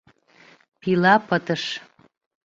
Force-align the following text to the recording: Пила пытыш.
Пила 0.81 1.13
пытыш. 1.27 1.63